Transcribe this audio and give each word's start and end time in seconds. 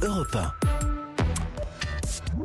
Europe 0.00 0.34
1. 0.36 0.67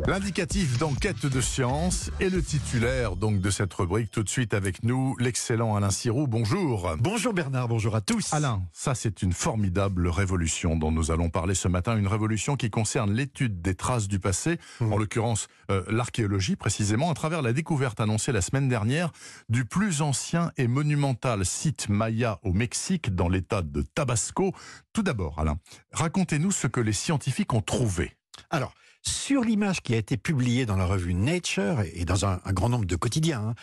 L'indicatif 0.06 0.78
d'enquête 0.80 1.26
de 1.26 1.40
science 1.40 2.12
et 2.20 2.30
le 2.30 2.44
titulaire 2.44 3.16
donc 3.16 3.40
de 3.40 3.50
cette 3.50 3.74
rubrique 3.74 4.12
tout 4.12 4.22
de 4.22 4.28
suite 4.28 4.54
avec 4.54 4.84
nous, 4.84 5.16
l'excellent 5.18 5.76
Alain 5.78 5.92
Sirou. 5.92 6.28
Bonjour. 6.28 6.92
Bonjour 7.00 7.34
Bernard, 7.34 7.70
bonjour 7.70 7.96
à 7.96 8.02
tous. 8.02 8.34
Alain, 8.34 8.64
ça 8.74 8.96
c'est 8.96 9.22
une 9.22 9.32
formidable 9.32 10.10
révolution 10.10 10.76
dont 10.76 10.92
nous 10.92 11.10
allons 11.12 11.30
parler 11.30 11.56
ce 11.56 11.70
matin, 11.70 11.98
une 11.98 12.08
révolution 12.08 12.58
qui 12.58 12.70
concerne 12.70 13.14
l'étude 13.14 13.62
des 13.62 13.76
traces 13.76 14.10
du 14.10 14.20
passé, 14.20 14.60
Mmh. 14.82 14.94
en 14.94 14.98
l'occurrence 14.98 15.48
euh, 15.72 15.84
l'archéologie 15.88 16.56
précisément, 16.56 17.10
à 17.10 17.14
travers 17.14 17.42
la 17.42 17.54
découverte 17.54 18.00
annoncée 18.00 18.32
la 18.32 18.42
semaine 18.42 18.68
dernière 18.68 19.12
du 19.50 19.66
plus 19.66 20.02
ancien 20.02 20.52
et 20.58 20.68
monumental 20.68 21.46
site 21.46 21.88
maya 21.90 22.40
au 22.44 22.54
Mexique 22.54 23.14
dans 23.16 23.30
l'état 23.30 23.62
de 23.62 23.82
Tabasco. 23.82 24.54
Tout 24.92 25.04
d'abord, 25.04 25.40
Alain, 25.40 25.58
racontez-nous 25.92 26.52
ce 26.52 26.68
que 26.68 26.82
les 26.82 26.94
scientifiques 26.94 27.54
ont 27.54 27.62
trouvé. 27.62 28.18
Alors, 28.50 28.74
sur 29.04 29.44
l'image 29.44 29.82
qui 29.82 29.94
a 29.94 29.98
été 29.98 30.18
publiée 30.18 30.66
dans 30.66 30.78
la 30.78 30.86
revue 30.86 31.14
Nature 31.14 31.82
et 31.94 32.06
dans 32.06 32.26
un, 32.26 32.40
un 32.44 32.54
grand 32.54 32.70
nombre 32.70 32.86
de 32.86 32.96
quotidiens, 32.96 33.50
hein, 33.50 33.56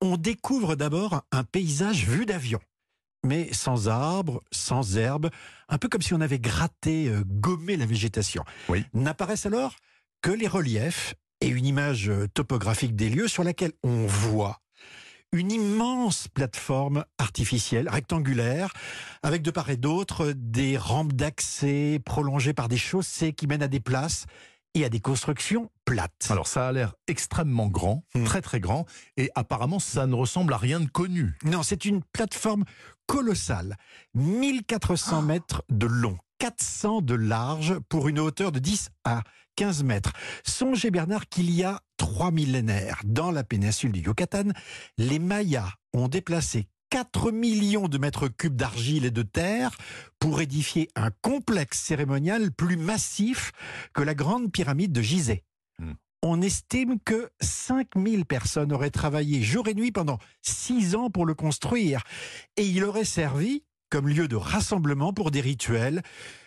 on 0.00 0.16
découvre 0.16 0.76
d'abord 0.76 1.22
un 1.32 1.44
paysage 1.44 2.06
vu 2.06 2.26
d'avion. 2.26 2.60
Mais 3.24 3.52
sans 3.52 3.88
arbres, 3.88 4.42
sans 4.52 4.96
herbes, 4.96 5.30
un 5.68 5.78
peu 5.78 5.88
comme 5.88 6.02
si 6.02 6.14
on 6.14 6.20
avait 6.20 6.38
gratté, 6.38 7.08
euh, 7.08 7.22
gommé 7.26 7.76
la 7.76 7.86
végétation. 7.86 8.44
Oui. 8.68 8.84
N'apparaissent 8.94 9.46
alors 9.46 9.74
que 10.22 10.30
les 10.30 10.46
reliefs 10.46 11.14
et 11.40 11.48
une 11.48 11.66
image 11.66 12.08
euh, 12.08 12.26
topographique 12.32 12.94
des 12.94 13.10
lieux 13.10 13.28
sur 13.28 13.42
laquelle 13.44 13.72
on 13.82 14.06
voit 14.06 14.60
une 15.32 15.52
immense 15.52 16.28
plateforme 16.28 17.04
artificielle, 17.18 17.88
rectangulaire, 17.88 18.72
avec 19.22 19.42
de 19.42 19.50
part 19.50 19.68
et 19.68 19.76
d'autre 19.76 20.32
des 20.34 20.78
rampes 20.78 21.12
d'accès 21.12 22.00
prolongées 22.04 22.54
par 22.54 22.68
des 22.68 22.78
chaussées 22.78 23.32
qui 23.32 23.46
mènent 23.46 23.62
à 23.62 23.68
des 23.68 23.80
places 23.80 24.24
et 24.74 24.84
à 24.84 24.88
des 24.88 25.00
constructions 25.00 25.70
plates. 25.84 26.28
Alors 26.30 26.46
ça 26.46 26.68
a 26.68 26.72
l'air 26.72 26.94
extrêmement 27.06 27.66
grand, 27.68 28.04
Hmm. 28.14 28.24
très 28.24 28.42
très 28.42 28.60
grand, 28.60 28.86
et 29.16 29.30
apparemment 29.34 29.78
ça 29.78 30.06
ne 30.06 30.14
ressemble 30.14 30.52
à 30.52 30.56
rien 30.58 30.80
de 30.80 30.88
connu. 30.88 31.36
Non, 31.44 31.62
c'est 31.62 31.84
une 31.84 32.02
plateforme 32.12 32.64
colossale. 33.06 33.76
1400 34.14 35.22
mètres 35.22 35.62
de 35.70 35.86
long, 35.86 36.18
400 36.38 37.02
de 37.02 37.14
large 37.14 37.78
pour 37.88 38.08
une 38.08 38.18
hauteur 38.18 38.52
de 38.52 38.58
10 38.58 38.90
à 39.04 39.22
15 39.56 39.82
mètres. 39.82 40.12
Songez 40.44 40.90
Bernard 40.90 41.28
qu'il 41.28 41.50
y 41.50 41.64
a 41.64 41.80
trois 41.96 42.30
millénaires, 42.30 43.00
dans 43.04 43.30
la 43.30 43.42
péninsule 43.42 43.92
du 43.92 44.00
Yucatan, 44.00 44.50
les 44.98 45.18
Mayas 45.18 45.72
ont 45.94 46.08
déplacé 46.08 46.68
4 46.90 47.30
millions 47.30 47.88
de 47.88 47.98
mètres 47.98 48.28
cubes 48.28 48.56
d'argile 48.56 49.04
et 49.04 49.10
de 49.10 49.22
terre 49.22 49.76
pour 50.18 50.40
édifier 50.40 50.88
un 50.94 51.10
complexe 51.22 51.78
cérémonial 51.80 52.52
plus 52.52 52.76
massif 52.76 53.52
que 53.92 54.02
la 54.02 54.14
grande 54.14 54.50
pyramide 54.50 54.92
de 54.92 55.02
Gizeh. 55.02 55.44
Hmm. 55.78 55.92
On 56.22 56.42
estime 56.42 56.98
que 56.98 57.30
5000 57.40 58.24
personnes 58.24 58.72
auraient 58.72 58.90
travaillé 58.90 59.42
jour 59.42 59.68
et 59.68 59.74
nuit 59.74 59.92
pendant 59.92 60.18
6 60.42 60.94
ans 60.94 61.10
pour 61.10 61.26
le 61.26 61.34
construire 61.34 62.02
et 62.56 62.66
il 62.66 62.84
aurait 62.84 63.04
servi 63.04 63.64
comme 63.90 64.08
lieu 64.08 64.28
de 64.28 64.36
rassemblement 64.36 65.12
pour 65.12 65.30
des 65.30 65.40
rituels 65.40 66.02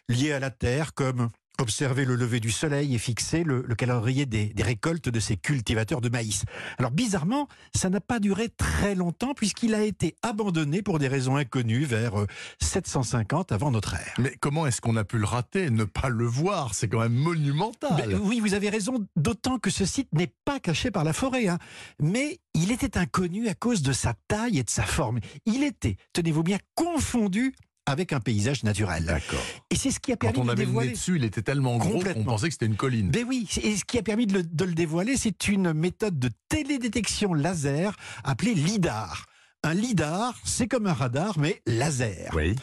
liés 0.09 0.33
à 0.33 0.39
la 0.39 0.51
terre 0.51 0.93
comme 0.93 1.29
observer 1.61 2.05
le 2.05 2.15
lever 2.15 2.39
du 2.39 2.51
soleil 2.51 2.93
et 2.95 2.97
fixer 2.97 3.43
le, 3.43 3.63
le 3.67 3.75
calendrier 3.75 4.25
des, 4.25 4.45
des 4.47 4.63
récoltes 4.63 5.09
de 5.09 5.19
ces 5.19 5.37
cultivateurs 5.37 6.01
de 6.01 6.09
maïs. 6.09 6.43
Alors 6.77 6.91
bizarrement, 6.91 7.47
ça 7.75 7.89
n'a 7.89 8.01
pas 8.01 8.19
duré 8.19 8.49
très 8.49 8.95
longtemps 8.95 9.33
puisqu'il 9.33 9.73
a 9.75 9.83
été 9.83 10.15
abandonné 10.23 10.81
pour 10.81 10.99
des 10.99 11.07
raisons 11.07 11.35
inconnues 11.37 11.85
vers 11.85 12.19
euh, 12.19 12.27
750 12.61 13.51
avant 13.51 13.71
notre 13.71 13.93
ère. 13.95 14.13
Mais 14.19 14.35
comment 14.39 14.65
est-ce 14.67 14.81
qu'on 14.81 14.95
a 14.97 15.03
pu 15.03 15.17
le 15.17 15.25
rater, 15.25 15.69
ne 15.69 15.83
pas 15.83 16.09
le 16.09 16.25
voir? 16.25 16.73
C'est 16.73 16.87
quand 16.87 16.99
même 16.99 17.13
monumental. 17.13 17.91
Ben, 18.09 18.19
oui, 18.23 18.39
vous 18.39 18.53
avez 18.53 18.69
raison, 18.69 19.05
d'autant 19.15 19.59
que 19.59 19.69
ce 19.69 19.85
site 19.85 20.09
n'est 20.13 20.33
pas 20.45 20.59
caché 20.59 20.91
par 20.91 21.03
la 21.03 21.13
forêt. 21.13 21.47
hein. 21.47 21.59
Mais 21.99 22.39
il 22.53 22.71
était 22.71 22.97
inconnu 22.97 23.47
à 23.47 23.53
cause 23.53 23.81
de 23.81 23.93
sa 23.93 24.13
taille 24.27 24.57
et 24.59 24.63
de 24.63 24.69
sa 24.69 24.83
forme. 24.83 25.19
Il 25.45 25.63
était, 25.63 25.97
tenez-vous 26.13 26.43
bien, 26.43 26.57
confondu 26.75 27.53
avec 27.91 28.13
un 28.13 28.19
paysage 28.19 28.63
naturel. 28.63 29.05
D'accord. 29.05 29.43
Et 29.69 29.75
c'est 29.75 29.91
ce 29.91 29.99
qui 29.99 30.11
a 30.11 30.15
Quand 30.15 30.31
permis 30.31 30.39
on 30.39 30.41
de 30.43 30.47
le 30.47 30.51
avait 30.53 30.61
le 30.63 30.67
nez 30.67 30.71
dévoiler. 30.71 30.91
dessus, 30.91 31.15
il 31.17 31.23
était 31.23 31.41
tellement 31.41 31.77
gros 31.77 31.99
qu'on 31.99 32.23
pensait 32.23 32.47
que 32.47 32.53
c'était 32.53 32.65
une 32.65 32.75
colline. 32.75 33.11
Ben 33.11 33.25
oui, 33.27 33.47
et 33.61 33.77
ce 33.77 33.85
qui 33.85 33.97
a 33.97 34.03
permis 34.03 34.25
de 34.25 34.33
le, 34.33 34.43
de 34.43 34.65
le 34.65 34.73
dévoiler, 34.73 35.17
c'est 35.17 35.47
une 35.47 35.73
méthode 35.73 36.17
de 36.17 36.29
télédétection 36.49 37.33
laser 37.33 37.95
appelée 38.23 38.55
LIDAR. 38.55 39.25
Un 39.63 39.75
LIDAR, 39.75 40.35
c'est 40.43 40.67
comme 40.67 40.87
un 40.87 40.93
radar, 40.93 41.37
mais 41.37 41.61
laser. 41.67 42.31
Oui. 42.33 42.55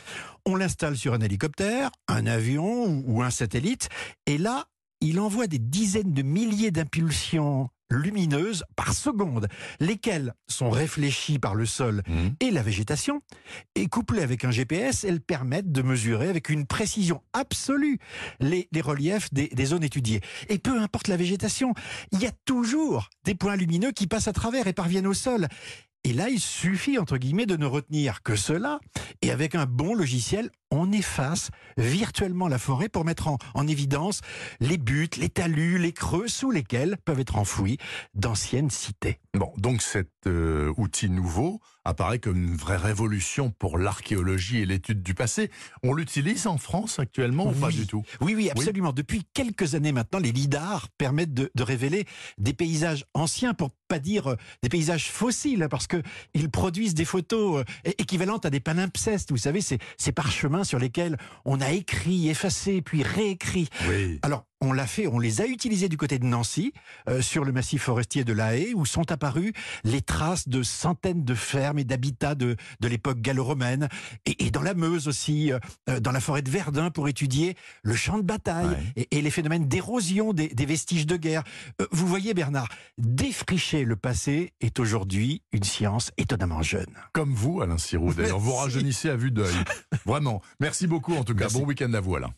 On 0.44 0.56
l'installe 0.56 0.96
sur 0.96 1.14
un 1.14 1.20
hélicoptère, 1.20 1.90
un 2.08 2.26
avion 2.26 3.04
ou 3.06 3.22
un 3.22 3.30
satellite, 3.30 3.88
et 4.26 4.38
là, 4.38 4.64
il 5.00 5.20
envoie 5.20 5.46
des 5.46 5.60
dizaines 5.60 6.12
de 6.12 6.22
milliers 6.22 6.72
d'impulsions 6.72 7.68
lumineuses 7.90 8.64
par 8.76 8.92
seconde, 8.92 9.48
lesquelles 9.80 10.34
sont 10.46 10.70
réfléchies 10.70 11.38
par 11.38 11.54
le 11.54 11.66
sol 11.66 12.02
Mhm. 12.08 12.34
et 12.40 12.50
la 12.50 12.62
végétation, 12.62 13.20
et 13.74 13.86
couplées 13.88 14.22
avec 14.22 14.44
un 14.44 14.50
GPS, 14.50 15.04
elles 15.04 15.20
permettent 15.20 15.72
de 15.72 15.82
mesurer 15.82 16.28
avec 16.28 16.48
une 16.48 16.66
précision 16.66 17.22
absolue 17.32 17.98
les, 18.40 18.68
les 18.72 18.80
reliefs 18.80 19.32
des, 19.32 19.48
des 19.48 19.64
zones 19.66 19.84
étudiées. 19.84 20.20
Et 20.48 20.58
peu 20.58 20.78
importe 20.80 21.08
la 21.08 21.16
végétation, 21.16 21.74
il 22.12 22.20
y 22.20 22.26
a 22.26 22.32
toujours 22.44 23.08
des 23.24 23.34
points 23.34 23.56
lumineux 23.56 23.92
qui 23.92 24.06
passent 24.06 24.28
à 24.28 24.32
travers 24.32 24.66
et 24.66 24.72
parviennent 24.72 25.06
au 25.06 25.14
sol. 25.14 25.48
Et 26.04 26.12
là, 26.12 26.28
il 26.28 26.40
suffit, 26.40 26.96
entre 26.96 27.18
guillemets, 27.18 27.44
de 27.44 27.56
ne 27.56 27.66
retenir 27.66 28.22
que 28.22 28.36
cela. 28.36 28.78
Et 29.20 29.30
avec 29.32 29.54
un 29.56 29.66
bon 29.66 29.94
logiciel, 29.94 30.50
on 30.70 30.92
efface 30.92 31.50
virtuellement 31.76 32.48
la 32.48 32.58
forêt 32.58 32.88
pour 32.88 33.04
mettre 33.04 33.28
en, 33.28 33.38
en 33.54 33.66
évidence 33.66 34.20
les 34.60 34.78
buttes, 34.78 35.16
les 35.16 35.28
talus, 35.28 35.78
les 35.78 35.92
creux 35.92 36.28
sous 36.28 36.50
lesquels 36.50 36.96
peuvent 37.04 37.20
être 37.20 37.36
enfouis 37.36 37.78
d'anciennes 38.14 38.70
cités. 38.70 39.18
Bon, 39.34 39.52
donc 39.56 39.82
cet 39.82 40.10
euh, 40.26 40.72
outil 40.76 41.08
nouveau 41.08 41.60
apparaît 41.84 42.18
comme 42.18 42.36
une 42.36 42.56
vraie 42.56 42.76
révolution 42.76 43.50
pour 43.50 43.78
l'archéologie 43.78 44.58
et 44.58 44.66
l'étude 44.66 45.02
du 45.02 45.14
passé. 45.14 45.50
On 45.82 45.94
l'utilise 45.94 46.46
en 46.46 46.58
France 46.58 46.98
actuellement 46.98 47.46
ou 47.48 47.52
pas 47.52 47.68
Oui. 47.68 47.76
du 47.76 47.86
tout? 47.86 48.02
Oui, 48.20 48.34
oui, 48.34 48.50
absolument. 48.50 48.92
Depuis 48.92 49.24
quelques 49.32 49.74
années 49.74 49.92
maintenant, 49.92 50.18
les 50.18 50.32
lidars 50.32 50.88
permettent 50.98 51.32
de, 51.32 51.50
de 51.54 51.62
révéler 51.62 52.04
des 52.36 52.52
paysages 52.52 53.06
anciens, 53.14 53.54
pour 53.54 53.70
pas 53.88 53.98
dire 54.00 54.26
euh, 54.32 54.36
des 54.62 54.68
paysages 54.68 55.10
fossiles, 55.10 55.62
hein, 55.62 55.68
parce 55.70 55.86
que 55.86 56.02
ils 56.34 56.50
produisent 56.50 56.94
des 56.94 57.06
photos 57.06 57.64
euh, 57.86 57.90
équivalentes 57.98 58.44
à 58.44 58.50
des 58.50 58.60
palimpsestes. 58.60 59.30
Vous 59.30 59.38
savez, 59.38 59.62
ces, 59.62 59.78
ces 59.96 60.12
parchemins 60.12 60.57
sur 60.64 60.78
lesquels 60.78 61.16
on 61.44 61.60
a 61.60 61.70
écrit, 61.70 62.28
effacé, 62.28 62.82
puis 62.82 63.02
réécrit. 63.02 63.68
Oui. 63.88 64.18
Alors, 64.22 64.44
on 64.60 64.72
l'a 64.72 64.86
fait, 64.86 65.06
on 65.06 65.18
les 65.18 65.40
a 65.40 65.46
utilisés 65.46 65.88
du 65.88 65.96
côté 65.96 66.18
de 66.18 66.24
Nancy, 66.24 66.72
euh, 67.08 67.22
sur 67.22 67.44
le 67.44 67.52
massif 67.52 67.82
forestier 67.84 68.24
de 68.24 68.32
la 68.32 68.56
Haye, 68.56 68.74
où 68.74 68.84
sont 68.86 69.10
apparues 69.12 69.52
les 69.84 70.00
traces 70.00 70.48
de 70.48 70.62
centaines 70.62 71.24
de 71.24 71.34
fermes 71.34 71.78
et 71.78 71.84
d'habitats 71.84 72.34
de, 72.34 72.56
de 72.80 72.88
l'époque 72.88 73.20
gallo-romaine, 73.20 73.88
et, 74.26 74.46
et 74.46 74.50
dans 74.50 74.62
la 74.62 74.74
Meuse 74.74 75.08
aussi, 75.08 75.52
euh, 75.52 75.58
euh, 75.88 76.00
dans 76.00 76.12
la 76.12 76.20
forêt 76.20 76.42
de 76.42 76.50
Verdun, 76.50 76.90
pour 76.90 77.08
étudier 77.08 77.56
le 77.82 77.94
champ 77.94 78.18
de 78.18 78.22
bataille 78.22 78.68
Ouais. 78.68 78.76
et, 78.96 79.18
et 79.18 79.22
les 79.22 79.30
phénomènes 79.30 79.68
d'érosion 79.68 80.32
des, 80.32 80.48
des 80.48 80.66
vestiges 80.66 81.06
de 81.06 81.16
guerre. 81.16 81.42
Euh, 81.80 81.86
vous 81.92 82.06
voyez, 82.06 82.34
Bernard, 82.34 82.68
défricher 82.98 83.84
le 83.84 83.96
passé 83.96 84.52
est 84.60 84.78
aujourd'hui 84.80 85.42
une 85.52 85.62
science 85.64 86.10
étonnamment 86.18 86.62
jeune. 86.62 86.86
Comme 87.12 87.32
vous, 87.34 87.60
Alain 87.60 87.78
Sirou, 87.78 88.12
d'ailleurs. 88.14 88.38
Vous 88.48 88.54
rajeunissez 88.54 89.08
à 89.10 89.16
vue 89.16 89.30
d'œil. 89.30 89.54
Vraiment. 90.06 90.42
Merci 90.60 90.86
beaucoup, 90.86 91.14
en 91.14 91.24
tout 91.24 91.34
cas. 91.34 91.40
Merci. 91.44 91.58
Bon 91.58 91.66
week-end 91.66 91.92
à 91.94 92.00
vous, 92.00 92.16
Alain. 92.16 92.26